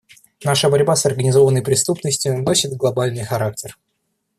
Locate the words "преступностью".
1.61-2.41